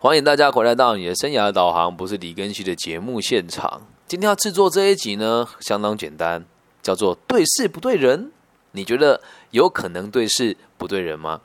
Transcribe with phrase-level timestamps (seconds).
[0.00, 3.82] 欢迎大家回来到你的生涯导航，不是李根熙的节目现场。
[4.06, 6.44] 今天要制作这一集呢，相当简单，
[6.80, 8.30] 叫做对事不对人。
[8.70, 11.40] 你觉得有可能对事不对人吗？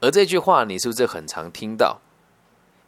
[0.00, 2.02] 而这句话，你是不是很常听到？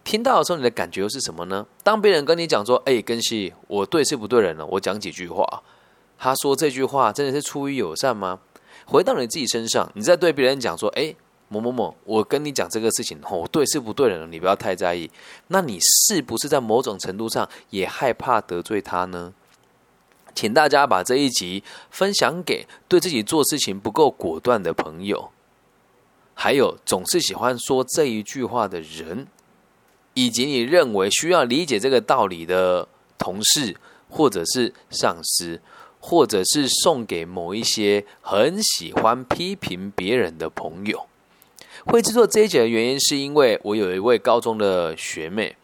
[0.04, 1.64] 听到的时候，你的感觉又是什么呢？
[1.82, 5.62] 当别人跟你讲说：“哎，根熙，我对事不对人了。”我讲几句话，
[6.18, 8.40] 他说这句话真的是出于友善吗？
[8.84, 11.14] 回到你自己身上，你在对别人讲说：“哎。”
[11.48, 15.10] 某某某，我跟你讲这个事情，哦，对是不对的，你不要太在意。
[15.48, 19.32] 那你是不是在某种程度上也害怕得罪他呢？
[20.34, 25.30] 请大家把这一集分享给对自己做事情不够果断的朋友，
[26.34, 29.26] 还有总是喜欢说这一句话的人，
[30.12, 33.76] 以及你认为需要理解这个道理的同事，
[34.10, 35.62] 或者是上司，
[36.00, 41.06] 或者是送给某一些很喜欢批评别人的朋友。
[41.86, 45.54] 会制作这一节的原因，是因为我有一位高中的学妹，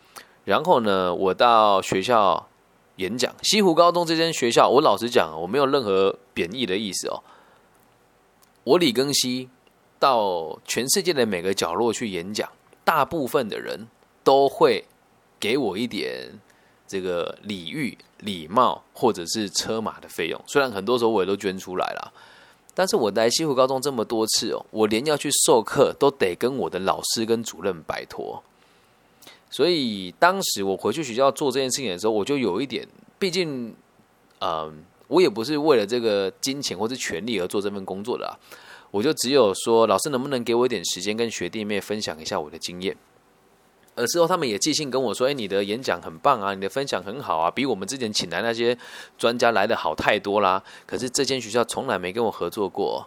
[0.45, 2.49] 然后呢，我到学校
[2.97, 3.35] 演讲。
[3.43, 7.23] 西湖高中这间学校，我老实讲，我没有任何贬义的意思哦。
[8.63, 9.49] 我李庚希
[9.99, 12.49] 到全世界的每个角落去演讲，
[12.85, 13.89] 大部分的人
[14.23, 14.85] 都会
[15.41, 16.39] 给我一点
[16.87, 22.13] 这个礼遇、礼貌或者是车马的费用，虽然很多时候我也都捐出来了。
[22.75, 28.43] 但是我来西湖高中这么多次哦，我连要去授课都得跟我的老师跟主任拜托。
[29.51, 33.75] 所以当时我回去学校做这件事情的时候，我就有一点，毕竟，
[34.41, 38.39] 嗯，我也不是为了这个金钱或是权利而做这份工作的，
[38.91, 42.97] 我就只有说，老师能不能给我一点时间，跟学弟妹分享一下我的经验。
[43.95, 48.77] 而之后，他们也寄信跟我说：“哎，你的演讲很棒啊，你的分享很好啊，比我们之前请来那些
[49.19, 53.07] 专家来的好太多啦。”可是这间学校从来没跟我合作过。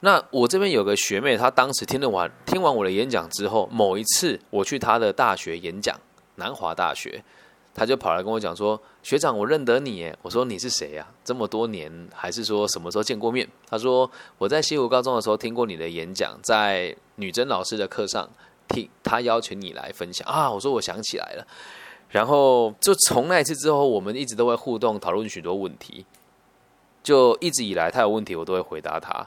[0.00, 5.94] 那我这边有个学妹，她当时听了完听完我的演讲之后，某一次我去她的大学演讲，
[6.36, 7.22] 南华大学，
[7.74, 10.10] 她就跑来跟我讲说：“学长，我认得你。”。
[10.22, 11.06] 我说：“你是谁呀？
[11.24, 18.30] 这么多年，还是说什么时候见过面？”她说：“我在西湖高中的时候听过你的演讲，在女真老师的课上。”
[18.68, 20.50] 听他邀请你来分享啊！
[20.50, 21.46] 我说我想起来了，
[22.10, 26.04] 然后就从那一次之后，我们一直都会互动讨论许多问题。
[27.02, 29.26] 就一直以来他有问题，我都会回答他。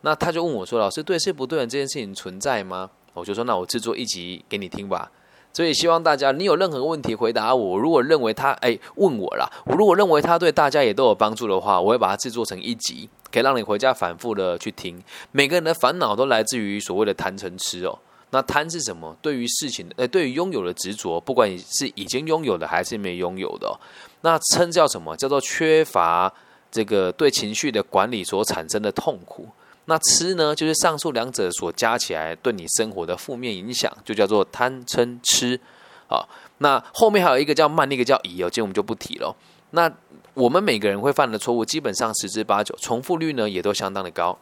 [0.00, 5.12] 那他就问我说：“老师，对事不对人这件事情存在吗？”我就说：“那我制作一集给你听吧。”
[5.52, 7.78] 所以希望大家，你有任何问题回答我。
[7.78, 15.02] 如果认为他哎问我啦，我如果认为他对大家也都有帮助的话，我会把它制作成一集，可以让你回家反复的去听。
[15.32, 17.98] 每个人的烦恼都来自于所谓的贪嗔痴哦。
[18.30, 19.16] 那贪是什么？
[19.20, 23.78] 对于事情，呃，对于拥有的执着，不管你是已经拥有的还是没拥有的。
[24.20, 25.16] 那嗔叫什么？
[25.16, 26.32] 叫做缺乏
[26.70, 29.48] 这个对情绪的管理所产生的痛苦。
[29.86, 30.54] 那痴呢？
[30.54, 35.58] 就是上述两者所加起来对你生活的负面影响，就叫做贪嗔痴。
[36.06, 39.34] 好，那后面还有一个叫慢，一个叫疑哦，今天我们就不提了。
[39.70, 39.90] 那
[40.34, 44.38] 我们每个人会犯的错误，基本上十之八九，重复率呢也都相当的高。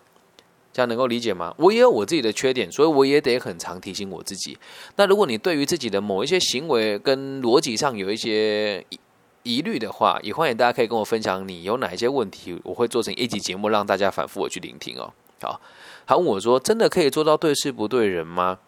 [0.72, 1.54] 这样能够理解吗？
[1.58, 4.56] 我也有我自己的缺点，所以我也得很常提醒我自己。
[4.96, 9.00] 那如果你对于自己的某一些行为跟逻辑上有一些疑
[9.42, 15.12] 疑虑的话，也欢迎大家可以跟我分享你有哪一些问题，我会做成一集节目让大家反复我去聆听哦。
[15.40, 15.60] 好，
[16.06, 18.58] 他问我说：“真的可以做到对事不对人吗？”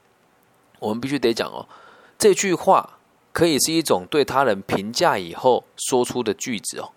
[0.81, 1.69] 我们必须得讲哦，
[2.19, 2.99] 这句话
[3.33, 6.91] 可以是一种对他人评价以后说出的句子哦。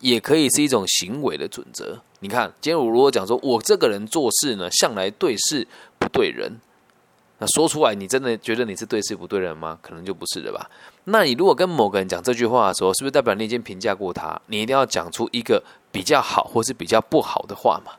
[0.00, 2.02] 也可以是一种行为的准则。
[2.26, 5.64] 你看，今天我如果讲说，我这个人做事呢，向来对事
[5.96, 6.58] 不对人，
[7.38, 9.78] 那说出来，你真的觉得你是对事不对人吗？
[9.80, 10.68] 可能就不是了吧。
[11.04, 14.42] 那你如果跟某个人讲这句话的时候，是不是代表你已经评价过他？
[14.46, 17.92] 你一定要讲出一个比较好或是比较不好的话嘛？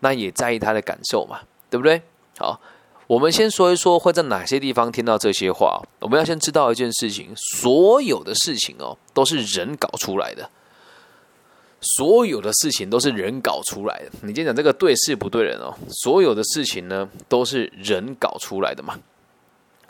[0.00, 1.38] 那也在意他的感受嘛？
[1.70, 2.02] 对不对？
[2.38, 2.60] 好，
[3.06, 5.80] 我们先说一说会在哪些地方听到这些话。
[6.00, 10.50] 我们要先知道一件事情：所有的事情哦，都是人搞出来的。
[11.84, 14.10] 所有的事情都是人搞出来的。
[14.22, 18.98] 你今天讲这个对事不对人哦，所有的事情呢都是人搞出来的嘛，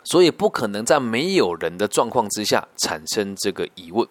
[0.03, 4.07] 所以不可能在没有人的状况之下产生这个疑问，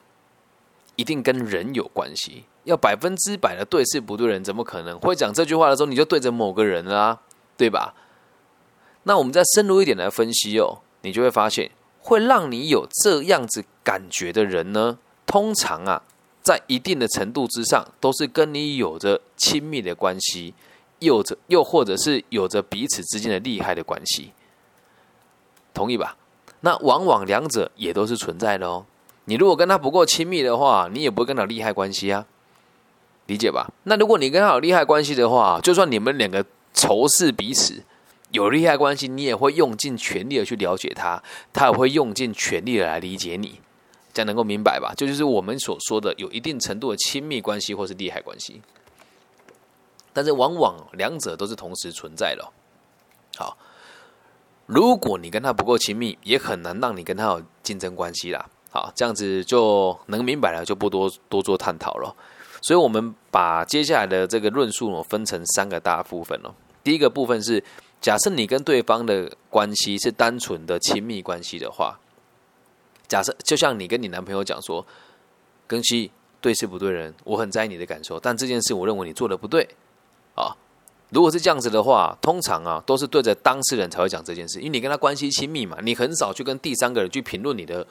[0.97, 2.44] 一定跟人有关系。
[2.64, 7.20] 要百分之百的对事不对人，怎么可能会讲这句话的时候你就对着某个人啦，
[7.56, 7.94] 对吧？
[9.03, 11.70] 那我们再深入一点来分析哦，你就会发现，
[12.00, 16.03] 会让你有这样子感觉的人呢，通常啊。
[16.44, 20.52] 在一定的程度之上，都是跟你有着亲密的关系，
[20.99, 24.31] 有着又或者是有着彼此之间的利害的关系，
[25.73, 26.17] 同意吧？
[26.61, 28.85] 那往往两者也都是存在的哦。
[29.25, 32.26] 你如果跟他不够亲密的话，你也不会跟他有利害关系啊，
[33.26, 33.73] 理解吧？
[33.85, 36.44] 那如果你跟他有利害关系的话，就算你们两个
[36.75, 37.82] 仇视彼此，
[38.32, 41.23] 有利害关系，你也会用尽全力的去了解他，
[41.55, 43.61] 他也会用尽全力的来理解你，
[44.14, 44.94] 这样能够明白吧？
[44.96, 48.62] 这就是我们所说的有一定程度的亲密关系或是利害关系。
[50.14, 52.49] 但是往往两者都是同时存在的。
[53.37, 53.58] 好，
[54.66, 58.49] 如果你跟他不够亲密，也很难让你跟他有竞争关系啦。
[58.70, 62.14] 好，这样子就能明白了，就不多多做探讨了。
[62.62, 66.55] 所以，我们把接下来的这个论述呢，分成三个大部分了。
[66.82, 67.62] 第一个部分是，
[68.00, 71.99] 假设你跟对方的关系是单纯的亲密关系的话，
[73.09, 74.85] 假设就像你跟你男朋友讲说，
[75.69, 76.11] 庚希
[76.41, 79.69] 对事不对人，我很在意你的感受，但这件事我认为你做的不对。
[80.35, 80.51] 啊，
[81.11, 87.87] 如果是这样子的话，通常啊都是对着当事人才会讲这件事，因为你跟他关系亲密嘛，你很少去跟第三个人去评论你的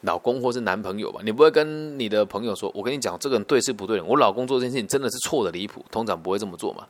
[0.00, 6.86] 老公或是男朋友吧，你不会跟你的朋友说，我跟你讲这个人对事不对人，我老公做这件事情真的是错的离谱，通常不会这么做嘛。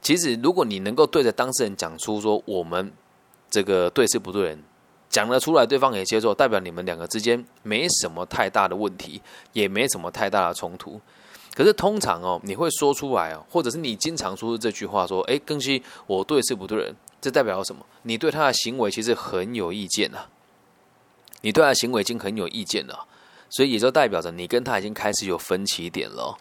[0.00, 2.92] 其实如果你能够对着当事人讲出说我们
[3.50, 4.62] 这个对事不对人，
[5.10, 9.20] 讲得出来，对方也接受，代表你们两个之间没什么太大的问题，
[9.52, 10.98] 也没什么太大的冲突。
[11.52, 17.84] 可是通常哦，你会说出来哦，或者是你经常说出这句话，说：“哎，更新我对事不对人？”这代表什么？
[18.02, 20.26] 你对他的行为其实很有意见呐。
[21.40, 23.06] 你对他的行为已经很有意见了，
[23.50, 26.38] 所以也就代表着你跟他已经开始有分歧点了。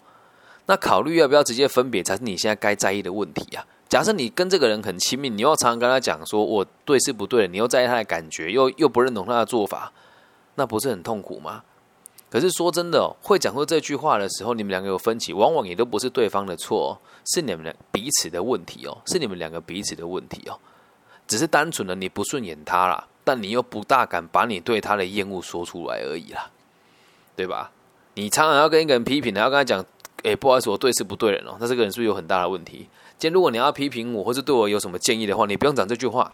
[0.68, 3.66] 那考虑要不要直接分别，才是你现在该在意的问题啊。
[3.90, 9.92] 假设你跟这个人很亲密，你又常常跟他讲说我对是不对，你又在意他的感觉，又又不认同他的做法，
[10.56, 11.64] 那不是很痛苦吗？
[12.30, 17.02] 可是说真的，哦会讲出这句话的时候，你们两个有分歧，往往也都不是对方的错，
[17.34, 20.60] 是你们俩彼此的问题哦，是你们两个彼此的问题哦，
[21.28, 26.52] 只是单纯的你不顺眼他啦，但你又不大敢把你对他的厌恶说出来而已啦，
[27.36, 27.72] 对吧？
[28.14, 29.84] 你常常要跟一个人批评，还要跟他讲，
[30.22, 32.88] 哎，不好意思，我对是不对人哦，那这个人是不是有很大的问题？
[33.20, 36.34] 今天如果你要批评我，或是对我有什么建议的话，你不用讲这句话，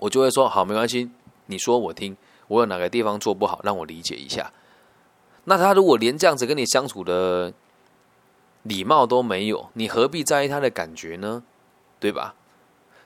[0.00, 1.08] 我就会说好，没关系，
[1.46, 2.16] 你说我听，
[2.48, 4.52] 我有哪个地方做不好，让我理解一下。
[5.44, 7.52] 那他如果连这样子跟你相处的
[8.64, 11.44] 礼貌都没有，你何必在意他的感觉呢？
[12.00, 12.34] 对吧？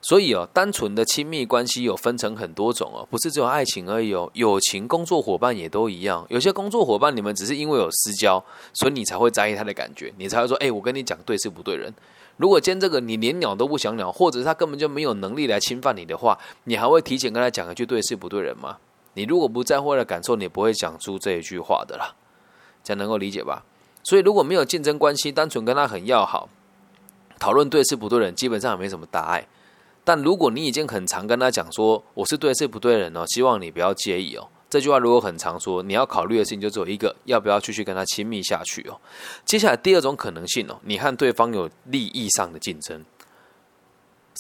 [0.00, 6.25] 所以哦，单纯的亲密关系有分成很多种哦，不是只有爱情而已哦，友情、工作伙伴也都一样。
[6.29, 8.43] 有些工作伙伴，你们只是因为有私交，
[8.73, 11.93] 所以你才会在意他的感觉，你才会说：“哎，我跟你讲对事不对人。”
[12.39, 18.79] 如果今天这个你连鸟都不想鸟，或者是他根本就没有能力来侵犯你的话，你还会提前跟他讲一句对事不对人吗？
[19.15, 22.15] 你如果不在乎他的感受，你不会讲出这一句话的啦。
[22.85, 23.65] 才能够理解吧。
[24.05, 26.49] 所以如果没有竞争关系，单纯跟他很要好，
[27.39, 29.47] 讨论对事不对人，基本上也没什么大碍。
[30.08, 34.49] 但如果你已经很常跟他讲说我是对事不对人哦，希望你不要介意哦。
[34.70, 38.99] 这句话如果很常说，你要考虑的事情就只有一个，要不要继续跟他亲密下去哦？
[39.44, 43.05] 接下来第二种可能性哦，你和对方有利益上的竞争。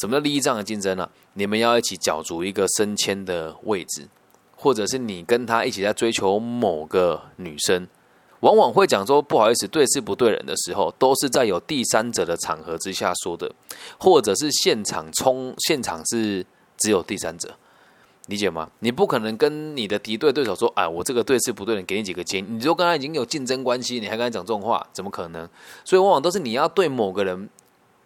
[0.00, 1.06] 什么叫利益上的竞争呢？
[1.34, 4.08] 你们要一起角逐一个升迁的位置，
[4.56, 7.86] 或者是你跟他一起在追求某个女生。
[8.40, 13.52] 往往会讲说不好意思，对事不对人的时候，都是在有第三者的场合之下说的，
[13.98, 16.46] 或者是现场冲现场是
[16.76, 17.56] 只有第三者，
[18.26, 18.70] 理解吗？
[18.78, 25.48] 你不可能跟你的敌对对手说，哎，我这个对事不对人，给你几个建议，你就跟他已经有竞争关系，你还跟他讲这种话，怎么可能？
[25.84, 27.48] 所以往往都是你要对某个人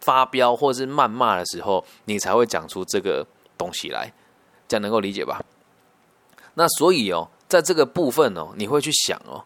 [0.01, 3.27] 发飙或是谩骂的时候，你才会讲出这个
[3.59, 4.11] 东西来，
[4.67, 5.45] 这样能够理解吧？
[6.55, 9.45] 那所以哦，在这个部分哦，你会去想哦。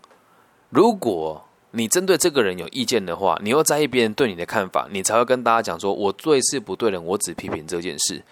[0.76, 8.22] 如果你针对这个人有意见的话，你又在意别人对你的看法，你才会跟大家讲说：“我对事不对人，我只批评这件事。”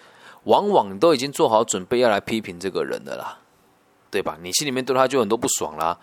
[0.45, 3.39] 往往都已经做好准备要来批评这个人的啦，
[4.11, 4.37] 对吧？
[4.43, 5.97] 你心里面对他就很多不爽啦。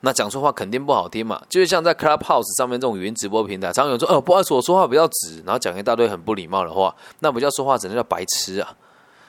[0.00, 1.40] 那讲错话肯定不好听嘛。
[1.48, 8.76] 就是像在 Clubhouse 上面这种语音直播平台，常有人说：“哦，不好意思，我说话比较直。”然后讲一大堆很不礼貌的话，那不叫说话，只能叫白痴啊。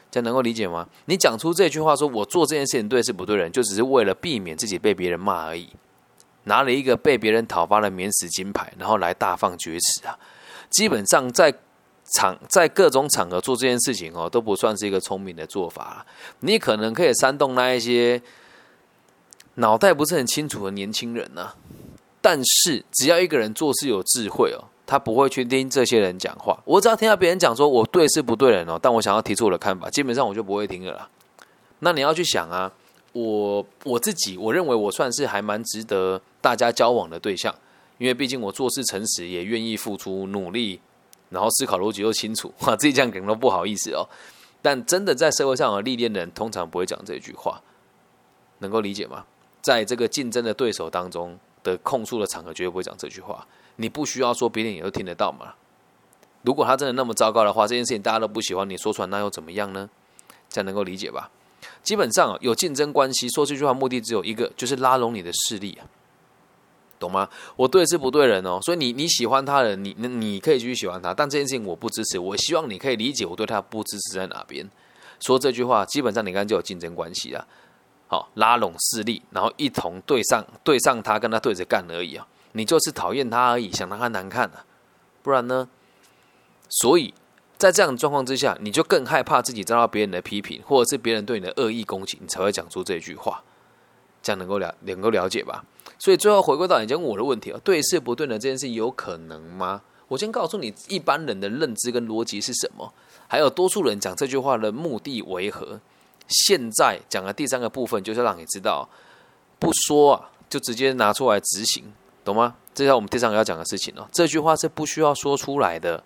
[0.09, 0.87] 这样能够理解吗？
[1.05, 5.69] 你讲出这句话，说我做这件事情对事不对人，就只是为了避免自己被别人骂而已。
[6.45, 10.17] 拿了一个被别人讨伐的免死金牌，然后来大放厥词啊！
[10.69, 11.53] 基本上在
[12.13, 16.05] 场在各种场合做这件事情哦，都不算是一个聪明的做法。
[16.39, 18.21] 你可能可以煽动那一些
[19.55, 21.53] 脑袋不是很清楚的年轻人呢，
[22.21, 26.59] 但是只要一个人做事有智慧哦，他不会去听这些人讲话。
[26.65, 31.09] 我只要听到别人讲说我对是不对人哦，但我想要提出我的看法，基本上我就不会听了啦。
[31.79, 32.71] 那你要去想啊。
[33.19, 37.53] 我我自己，我认为我算是还蛮值得大家交往的对象，
[37.97, 40.79] 因为毕竟我做事诚实，也愿意付出努力，
[41.29, 44.07] 然后思考逻辑又清楚，哈，自己这样讲都不好意思哦。
[44.61, 47.61] 但真的在社会上有历练的人，通常不会讲这句话，
[48.59, 49.25] 能够理解吗？
[49.61, 53.45] 在这个竞争的对手当中的控诉的场合，绝对不会讲这句话。
[53.75, 55.53] 你不需要说，别人也都听得到嘛。
[56.43, 59.89] 如果他真的那么糟糕的话，这件事情大家都不喜欢，你说出来那又怎么样呢？
[60.49, 61.29] 这样能够理解吧？
[61.81, 65.87] 基本上有竞争关系，说这句话目的只有一个，就是拉拢你的势力啊，
[66.99, 67.27] 懂吗？
[67.55, 72.19] 我对事不对人哦，所以你你喜欢他人，你那你可以继续喜欢他，但这件事情我不支持。
[72.19, 74.69] 我希望你可以理解我对他不支持在哪边。
[75.19, 77.47] 说这句话，基本上你看就有竞争关系了。
[78.07, 82.27] 好，拉拢势力，然后一同对上对上他，跟他对着干而已啊。
[82.51, 84.65] 你就是讨厌他而已，想让他难看啊，
[85.23, 85.67] 不然呢？
[86.69, 87.13] 所以。
[87.59, 93.43] 在这样的状况之下，你就更害怕自己遭到别人的批评，或者是别人对你的恶意攻击，你才会讲出这句话。
[94.23, 95.63] 这样能够了能够了解吧？
[95.97, 98.39] 所以最后回归到你问我的问题啊，对是不对呢？
[98.39, 99.81] 这件事有可能吗？
[100.07, 102.93] 我先告诉你一般人的认知跟逻辑是什么，
[103.27, 105.81] 还有多数人讲这句话的目的为何。
[106.29, 108.87] 现在讲的第三个部分就是让你知道，
[109.59, 111.91] 不说啊，就直接拿出来执行，
[112.23, 112.55] 懂吗？
[112.73, 114.07] 这是我们第三个要讲的事情哦。
[114.13, 116.03] 这句话是不需要说出来的，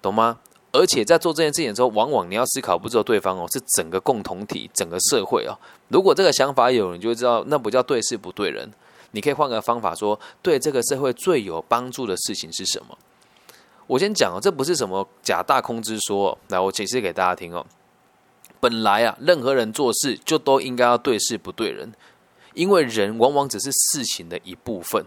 [0.00, 0.38] 懂吗？
[0.72, 5.58] 而且在做这件事情的时候，往往你要思考，不只有对方哦，是整个共同体、整个社会哦。
[5.88, 8.70] 如果这个想法有人就会知道，那不叫对事不对人。
[9.12, 12.96] 你可以换个方法说，对这个社会最有帮助的事情是什么？
[13.88, 16.38] 我先讲哦，这不是什么假大空之说。
[16.46, 17.66] 来，我解释给大家听哦。
[18.60, 21.92] 本来啊，任何人做事就都应该要对事不对人，
[22.54, 25.04] 因为人往往只是事情的一部分。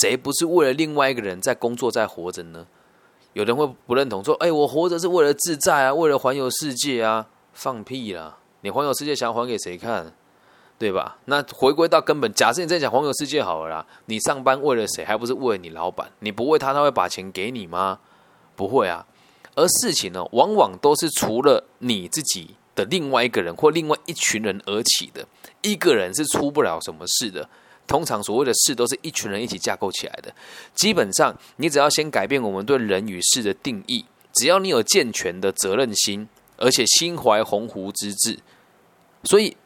[0.00, 2.66] 谁不是为了另外一个人在工作、在活着呢？
[3.32, 8.38] 有人会不认同，说：“哎，我活着是为了自在啊，为了环游世界啊！”放屁啦！
[8.62, 10.12] 你环游世界想还给谁看？
[10.78, 11.18] 对吧？
[11.26, 15.04] 那回归到根本，假设你在讲环游世界好了啦，你上班为了谁？
[15.04, 16.10] 还不是为了你老板？
[16.20, 17.98] 你不为他，他会把钱给你吗？
[18.56, 19.06] 不会啊。
[19.56, 25.26] 而事情呢，往往都是除了你自己的另外一个人或另外一群人而起的，
[25.60, 27.48] 一个人是出不了什么事的。
[27.90, 30.32] 通常所谓的事都是一群人一起架构起来的。
[30.76, 38.38] 基本上，你只要先改变我们对人与事的定义，只要你有健全的责任心，而且心怀鸿鹄之志，
[39.24, 39.56] 所以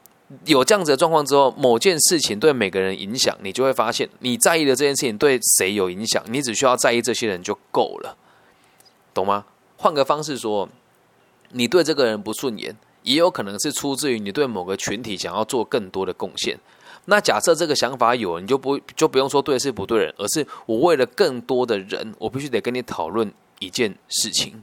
[0.46, 8.16] 有这样子的状况之后，某件事情对每个人影响，你就会发现，你在意的这件事情对谁有影响，你只需要在意这些人就够了，
[9.12, 9.44] 懂吗？
[9.76, 10.66] 换个方式说，
[11.50, 16.58] 你对这个人不顺眼，也有可能是出自于你对某个群体想要做更多的贡献。
[17.06, 24.62] 那假设这个想法有，你就不就不用说对事不对人，而是我为了更多的人，我必须得跟你讨论一件事情。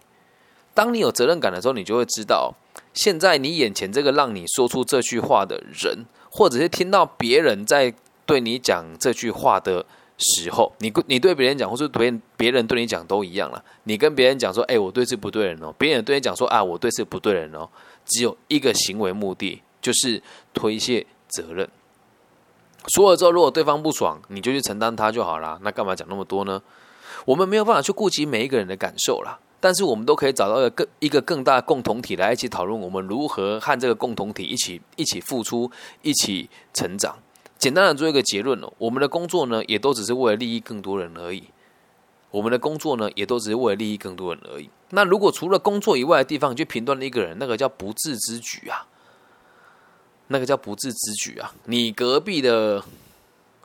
[0.74, 2.54] 当你有责任感的时候，你就会知道，
[2.94, 7.94] 现在你眼前这个让你说出这句话的人，或者是听到别人在
[8.26, 9.86] 对你讲这句话的
[10.18, 13.64] 时候，你你对别人讲，或是别人别人对你讲都一样了。
[13.84, 17.68] 你跟别人讲说：“哎，我对事不对人哦。”别人对你讲说：“啊，我对事不对人哦。”
[18.06, 21.70] 只有一个行为目的，就是推卸责任。
[22.88, 25.60] 说了之后，如果对方不爽，你就去承担他就好了。
[25.62, 26.62] 那干嘛讲那么多呢？
[27.26, 35.70] 我们没有办法去顾及每一个人的感受啦，但是我们都可以找到一个更一个更大共同体来一起讨论，我们如何和这个共同体一起一起付出，
[36.02, 37.18] 一起成长。
[37.60, 41.44] 简单的做一个结论哦，我们的工作呢，也都只是为了利益更多人而已。
[42.32, 44.68] 我们的工作呢，也都只是为了利益更多人而已。
[44.90, 48.88] 那如果除了工作以外的地方去评断一个人，那个叫不智之举啊。
[50.32, 51.54] 那个叫不智之举啊！
[51.66, 52.82] 你隔壁的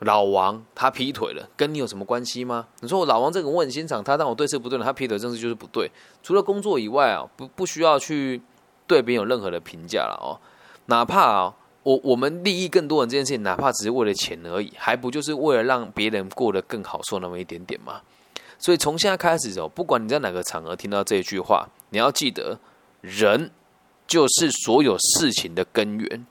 [0.00, 2.66] 老王他劈腿了，跟你有什么关系吗？
[2.80, 5.88] 你说我老王这个我很欣赏他，让我对事不对人，他劈腿正是就是不对。
[6.24, 8.42] 除了工作以外啊，不不需要去
[8.86, 10.36] 对别人有任何的评价了哦。
[10.86, 11.54] 哪怕啊，
[11.84, 18.00] 我我们利益更多人这件事情，哪怕只是为了钱而已，还不就是为了让别人过得更好受那么一点点吗？
[18.58, 22.58] 所以从现在开始哦，不管你在哪个场合听到这一句话，你要记得，
[23.00, 23.50] 人
[24.06, 26.26] 就是所有事情的根源。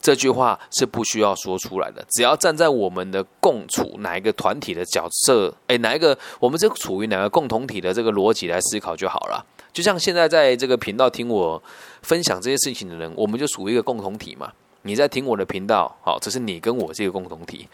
[0.00, 9.44] 这句话是不需要说出来的，只要站在我们的共处哪一个团体的角色，哎，哪一个我们这处于哪个共同体的这个逻辑来思考就好了。
[9.72, 11.60] 就像现在在这个频道听我
[12.02, 14.52] 分享这些事情的人，我们就属于一个共同体嘛。
[14.82, 17.66] 你在听我的频道，好，这是你跟我这个共同体。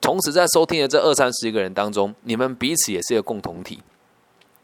[0.00, 3.82] 同时在收听的这二三十个人当中，你们彼此也是一个共同体。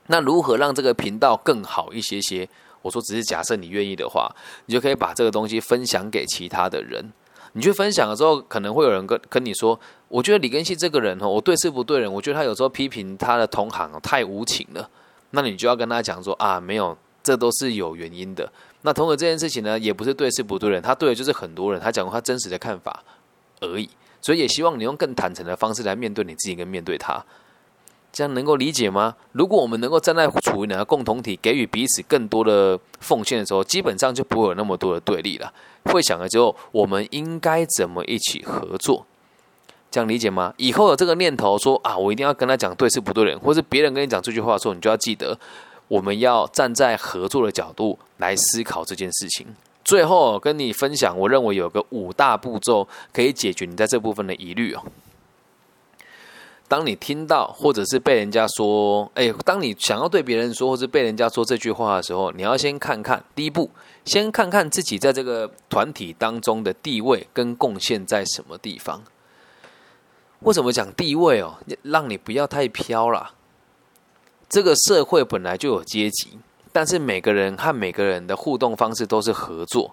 [0.07, 2.49] 那如何让这个频道更好一些些？
[2.83, 4.31] 我说，只是假设你愿意的话，
[4.67, 7.13] 你就可以把这个东西分享给其他的人。
[7.53, 12.13] 你去分享的时候，可能会有人跟跟你说：“我觉得李根熙这个人哦，我对事不对人。
[12.13, 14.89] 我觉得他有时候批评他的同行，太无情了。”
[15.33, 18.51] 那你就要跟他讲说：“啊，没有，这都是有原因的。
[18.83, 23.03] 那同时这件事情呢，也不是对事不对人，他对的就是很多人，他讲过他真实的看法
[23.61, 23.91] 而已。
[24.23, 27.21] 所以也希望你用更坦诚的方式来面对你自己，跟面对他。”
[28.13, 29.15] 这样能够理解吗？
[29.33, 35.53] 如果我们能够站在处于两个共同体，给予彼此更多的奉献的时候，基本上就不会有那么多的对立了。
[35.85, 39.07] 会想了之后，我们应该怎么一起合作？
[39.91, 40.53] 这样理解吗？
[40.57, 45.39] 以后有这个念头说啊，我一定要跟他讲对是不对人，或是别人跟你讲这句话的时候，你就要记得，
[45.89, 49.47] 我们要站在合作的角度来思考这件事情。
[49.85, 54.83] 最后跟你分享，我认为有个五大步骤可以解决你在这部分的疑虑哦。
[56.71, 63.69] 当你听到或者是被人家说，哎，当你想要对别人说，或者被人家说这句话的时候，你要先看看第一步，
[64.05, 69.03] 先看看自己在这个团体当中的地位跟贡献在什么地方。
[70.43, 71.59] 为什么讲地位哦？
[71.83, 73.33] 让你不要太飘了。
[74.49, 76.39] 这个社会本来就有阶级，
[76.71, 79.93] 但是每个人和每个人的互动方式都是合作，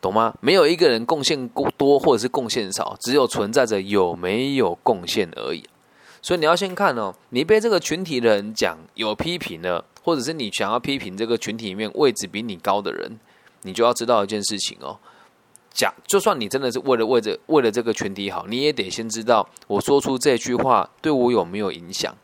[0.00, 0.34] 懂吗？
[0.40, 5.62] 没有一个人贡献多或者是贡献少，只有存在着有没有贡献而已。
[6.20, 13.18] 所以你要先看哦，你被这个群体的人讲有批评了，或者是你想要批评这个群体里面位置比你高的人，
[13.62, 14.98] 你就要知道一件事情哦。
[15.72, 22.16] 讲，就算你真的是为了为着为了这个群体好，你也得先知道我说出这句话对我有没有影响，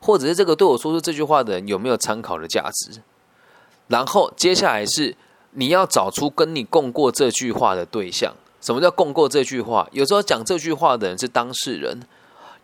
[0.00, 3.02] 或者是这个对我说出这句话的人有没有参考的价值。
[3.88, 5.16] 然后接下来是
[5.50, 8.32] 你要找出跟你共过这句话的对象。
[8.60, 9.88] 什么叫共过这句话？
[9.92, 12.00] 有时候讲这句话的人是当事人。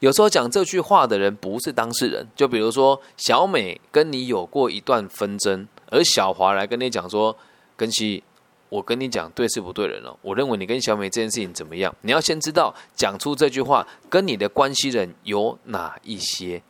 [0.00, 7.36] 有时候讲这句话的人不是当事人，就比如说小美跟你有过一段纷争，而小华来跟你讲说
[7.76, 8.24] ：“根西，
[8.70, 10.16] 我跟你讲对事不对人了。
[10.22, 11.94] 我认为你跟小美这件事情怎么样？
[12.00, 16.62] 你要先知道讲出这句话跟你的关系人有哪一些。”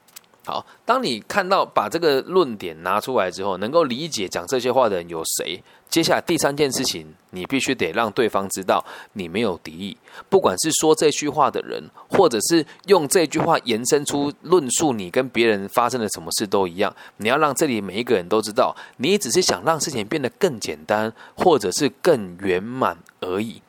[0.47, 5.62] 好，当你看到把这个论点拿出来之后，能够理解讲这些话的人有谁？
[5.90, 8.82] 接下来第三件事情，你必须得让对方知道
[9.12, 9.97] 你没有敌意。
[10.28, 16.94] 不管是说这句话的人，或者是用这句话延伸出论述你跟别人发生了什么事都一样。
[17.18, 23.61] 你要让这里每一个人都知道，你只是想让事情变得更简单，或者是更圆满而已。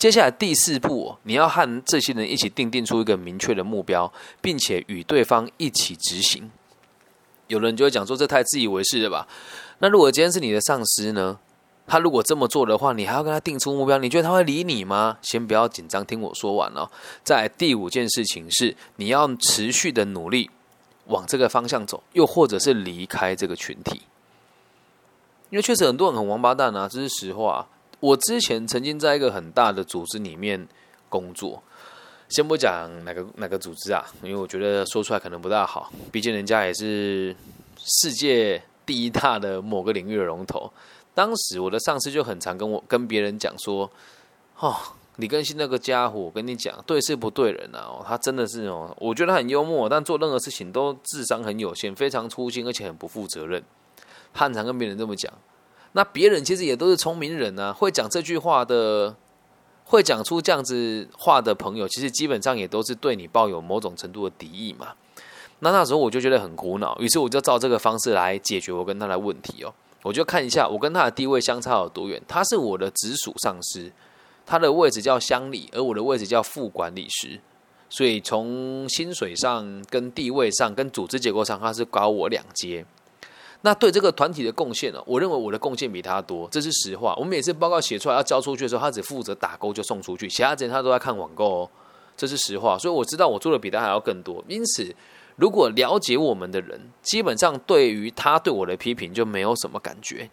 [0.00, 6.50] 接下来第四步，你要和这些人一起定定出一个明确的目标，并且与对方一起执行。
[7.48, 9.28] 有人就会讲说，这太自以为是了吧？
[9.80, 11.38] 那如果今天是你的上司呢？
[11.86, 13.98] 他如果这么做的话，你还要跟他定出目标？
[13.98, 15.18] 你觉得他会理你吗？
[15.20, 16.88] 先不要紧张，听我说完哦。
[17.22, 20.48] 在第五件事情是，你要持续的努力
[21.08, 24.00] 往这个方向走，又或者是离开这个群体，
[25.50, 27.68] 因为确实很多人很王八蛋啊，这是实话。
[28.00, 30.66] 我之前曾经在一个很大的组织里面
[31.08, 31.62] 工作，
[32.30, 37.34] 先不讲哪个哪个组织啊，因为我觉得说出来可能不大好，毕竟人家也是
[37.76, 40.72] 世界第一大的某个领域的龙头。
[41.12, 43.90] 当时我的上司就很常跟我跟别人讲说
[44.58, 44.74] ：“哦，
[45.16, 48.02] 李根新那个家伙，我跟你讲，对事不对人啊！
[48.06, 53.62] 他真的是哦，我觉得他很幽默，但做任何事情都智商很有限，非常粗心，而且很不负责任。”
[54.32, 55.30] 他很常跟别人这么讲。
[55.92, 59.16] 那别人其实也都是聪明人啊，会讲这句话的，
[59.84, 64.92] 会讲出这样子话的朋友，其实基本上也都是对你抱有某种程度的敌意嘛。
[65.58, 69.74] 那那时候我就觉得很苦恼，于是我就照这个方式来解决我跟他的问题哦。
[70.02, 72.22] 我就看一下我跟他的地位相差有多远。
[72.26, 73.90] 他是我的直属上司，
[74.46, 77.38] 他的位置叫乡里，而我的位置叫副管理师，
[77.90, 82.86] 所以从薪水上、跟地位上、跟组织结构上，他是高我两阶。
[83.62, 85.02] 那对这个团体的贡献呢？
[85.04, 87.14] 我认为我的贡献比他多，这是实话。
[87.16, 91.70] 我每次报告写出来要交出去的时候，他只负责打勾就送出去，其他时间他都在看网购哦，
[92.16, 92.78] 这是实话。
[92.78, 94.42] 所以我知道我做的比他还要更多。
[94.48, 94.94] 因此，
[95.36, 100.30] 如果了解我们的人，基本上对于他对我的批评就没有什么感觉。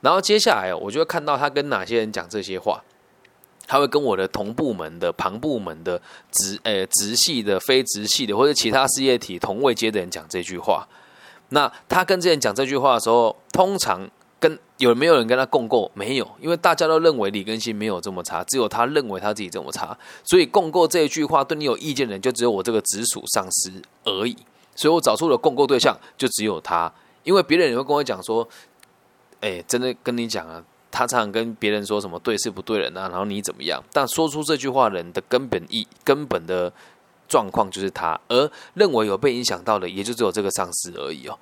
[0.00, 2.82] 然后接下来我就会看到他跟哪些人讲这些话，
[3.68, 6.00] 他会跟我的同部门的、旁部门的、
[6.32, 10.88] 直呃直系的、非直系的或者其他事业体同位阶的人讲这句话。
[11.50, 14.08] 那他跟这人讲这句话的时候，通常
[14.38, 15.90] 跟有没有人跟他共构？
[15.94, 23.72] 没有，因为大家都认为李根新没有这么差，只有他认为他自己这么差，所以共构这一句话对你有意见的人，就只有我这个直属上司
[24.04, 24.36] 而已。
[24.76, 26.92] 所以我找出了共构对象，就只有他，
[27.24, 28.46] 因为别人也会跟我讲说
[29.40, 36.72] ：“哎，真的跟你讲啊，他常常跟别人说什么对事不对人啊，然后你怎么样？”但说出这句话人的根本意、根本的。
[37.28, 41.38] 状况就是他，而认为有被影响到的，也就只有这个上司而已哦。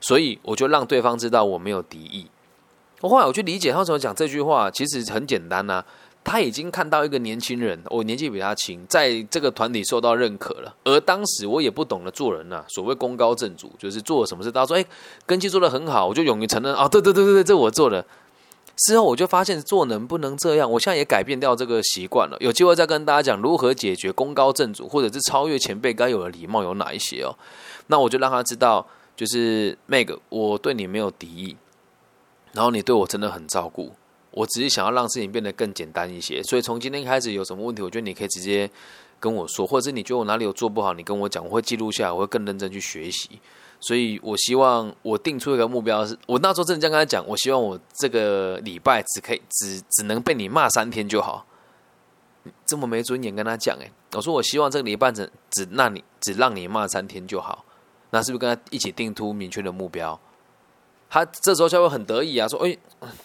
[0.00, 2.26] 所以我就让对方知道我没有敌意。
[3.00, 5.84] 我后来我去理解他怎么讲这句话，其实很简单呐。
[6.24, 10.74] 他已经看到一个年轻人，我年纪比他轻，在这个团体受到认可了。
[10.84, 14.84] 而当时我也不懂得做人呐，所谓功高震主，就是做了什么事，大家说哎，
[15.24, 18.04] 根基做的很好，我就勇于承认啊，对对对对对，这我做的。
[18.78, 22.36] 之后我就发现做能不能这样，我现在也改变掉这个习惯了。
[22.40, 27.36] 有机会再跟大家讲如何解决功高震主，或者是超越前辈该有的礼貌有哪一些哦。
[27.88, 28.86] 那我就让他知道，
[29.16, 31.56] 就是 Meg，我对你没有敌意，
[32.52, 33.92] 然后你对我真的很照顾。
[34.30, 38.70] 我只是想要让事情变得更简单一些，所以从今天开始有什么问题，我觉得你可以直接
[39.18, 43.40] 跟我说，或者是你觉得我哪里有做不好，你跟我讲，我会记录下来，我会更认真去学习。
[43.80, 51.44] 所以我希望我定出一个目标，是我那时候真的这样跟他讲，我希望我这个礼拜只可以只只能被你骂三天就好。
[52.64, 57.64] 这么没尊严跟他讲哎，我说我希望这个礼拜只只让你只让你骂三天就好，
[58.10, 60.18] 那是不是跟他一起定出明确的目标？
[61.10, 62.76] 他这时候就会很得意啊，说哎，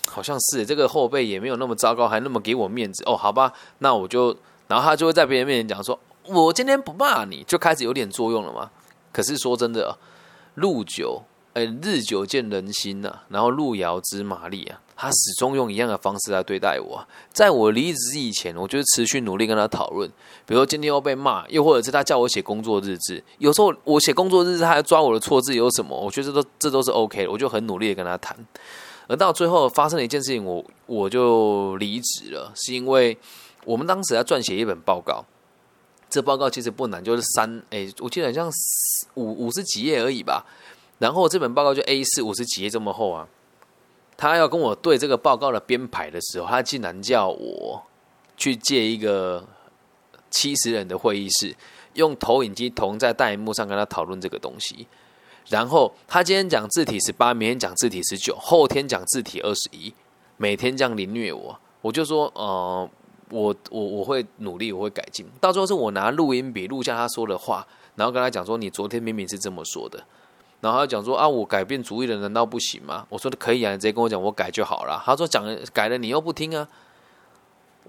[0.08, 4.36] 好像是这个后辈也没有那么糟糕，还那么给我面子哦，好吧，那我就，
[4.68, 8.70] 然后他就会在别人面前讲说，我今天不骂你就开始有点作用了嘛。
[9.12, 9.98] 可是说真的，
[10.56, 11.24] 路久。
[11.54, 17.08] 哎，日久见人心呐，然后路遥知马力啊，他始终用一样的方式来对待我。
[17.32, 20.10] 在我离职以前，我就是持续努力跟他讨论，
[20.48, 25.96] 比如说今天又被骂，又或者是他叫我写工作日志，有时候我写工作日志，他还抓我的错字有什么？
[25.96, 28.36] 我觉得这都这都是 OK 的，我就很努力的跟他谈。
[29.06, 33.16] 而到最后发生了一件事情，我我就离职了，是因为
[33.64, 35.24] 我们当时要撰写一本报告，
[36.14, 38.48] 这报告其实不难，就是三哎，我记得好像
[39.16, 40.46] 五五十几页而已吧。
[41.00, 43.28] 然后这本报告就 A 四五十几页这么厚啊，
[44.16, 47.82] 他要跟我对这个报告的编排的时候，他竟然叫我
[48.38, 49.44] 去借一个
[50.30, 51.56] 七十人的会议室，
[51.96, 54.88] 用投影机同在大荧幕上跟他讨论这个东西。
[55.50, 59.92] 然后他今天讲字体十八，明天讲字体十九，后天讲字体二十一，
[60.38, 62.88] 每天这样凌虐我，我就说，呃，
[63.34, 65.26] 我我我会努力，我会改进。
[65.42, 67.66] 到最后是我拿录音笔录下他说的话，
[67.96, 70.04] 然后跟他讲说，你昨天明明是这么说的。
[70.62, 73.06] 然后他讲说啊，我改变主意了，难道不行吗？
[73.10, 75.02] 我说可以啊，你直接跟我讲，我改就好了。
[75.06, 75.44] 他说讲
[75.74, 76.68] 改了，你又不听啊。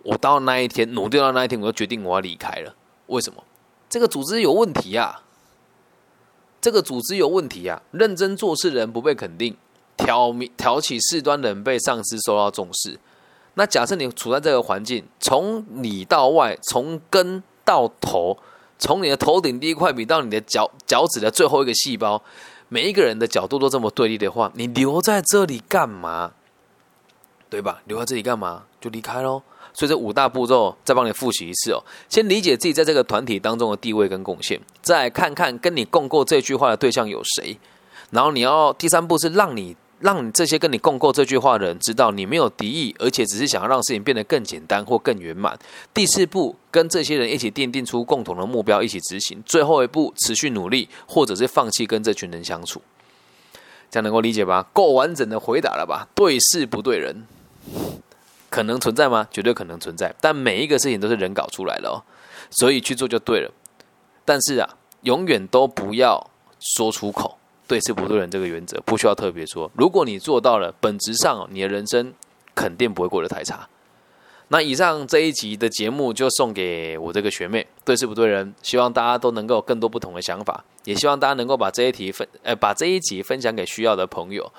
[0.02, 2.74] 我到那一天努力到那一天，我就决定我要离开了。
[3.06, 3.44] 为什么？
[3.88, 5.22] 这个组织有问题啊！
[6.60, 7.82] 这个组织有问题啊！
[7.92, 9.56] 认真做事的人不被肯定，
[9.96, 12.98] 挑明挑起事端的人被上司受到重视。
[13.56, 18.36] 那假设你处在这个环境，从里到外，从根到头，
[18.78, 22.20] 从你的头顶第一块笔到你的脚脚趾的最后一个细胞。
[22.68, 26.32] 每一个人的角度都这么对立的话，你留在这里干嘛？
[27.48, 27.80] 对吧？
[27.86, 28.64] 留在这里干嘛？
[28.80, 29.40] 就离开喽。
[29.72, 31.82] 所以这五大步骤再帮你复习一次哦。
[32.08, 37.56] 先理解自己在这个团体当中的地位跟贡献，再看看跟你共过这句话的对象有谁。
[38.10, 39.76] 然后你要第三步是让你。
[40.00, 45.58] 让这些跟你共构这句话的人知道你没有敌意，而且只是想要让事情变得更简单或更圆满。
[45.94, 49.42] 第四步，跟这些人一起奠定出共同的目标，一起执行。
[49.46, 52.82] 最后一步，持续努力，或者是放弃跟这群人相处。
[53.90, 54.68] 这样能够理解吧？
[54.72, 56.08] 够完整的回答了吧？
[56.14, 57.26] 对事不对人，
[58.50, 59.28] 可能存在吗？
[59.30, 60.14] 绝对可能存在。
[60.20, 62.02] 但每一个事情都是人搞出来的哦，
[62.50, 63.50] 所以去做就对了。
[64.24, 64.68] 但是啊，
[65.02, 67.38] 永远都不要说出口。
[67.66, 69.70] 对事不对人这个原则不需要特别说。
[69.74, 72.12] 如果你做到了，本质上你的人生
[72.54, 73.68] 肯定不会过得太差。
[74.48, 77.66] 那以上这一集的节目就送给我这个学妹。
[77.82, 84.52] 对事不对人，希望大家都能够有更多不同的想法，也希望大家能够把这一题分，呃，把这一集分享给需要的朋友。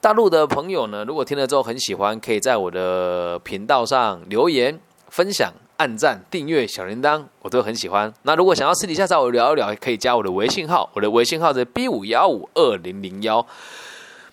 [0.00, 5.52] 大陆的朋友呢，如果听了之后很喜欢，可以在我的频道上留言分享。
[5.78, 8.12] 按赞、订阅、小铃铛，我都很喜欢。
[8.22, 13.46] 那如果想要私底下找我聊一聊，可以加我的微信号，我的微信号是 B 五幺五二零零幺。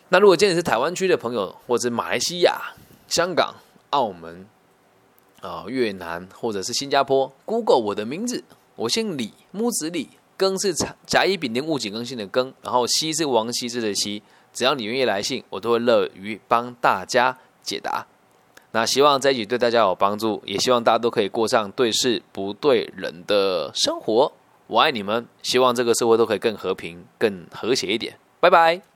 [0.09, 2.73] 那如果今天是台湾区的朋友，或者马来西亚、
[3.07, 3.53] 香港、
[3.91, 4.47] 澳门
[5.41, 8.43] 啊、越南，或者是新加坡，Google 我的名字，
[8.75, 10.73] 我姓李，木子李，庚是
[11.05, 18.07] 甲乙丙丁戊己庚辛的庚，然后西是王羲之的西，只要你愿意来信，我都会乐于帮大家解答。
[18.75, 24.29] 那希望这一集对大家有帮助，也希望大家都可以过上对事不对人的生活。
[24.67, 28.17] 我爱你们，希望这个社会都可以更和平、更和谐一点。
[28.41, 28.94] 拜拜。